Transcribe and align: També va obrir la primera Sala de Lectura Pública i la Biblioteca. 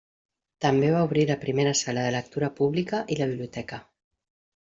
També 0.63 0.87
va 0.93 1.01
obrir 1.07 1.25
la 1.31 1.35
primera 1.43 1.73
Sala 1.81 2.07
de 2.07 2.15
Lectura 2.15 2.49
Pública 2.61 3.01
i 3.17 3.17
la 3.21 3.27
Biblioteca. 3.35 3.83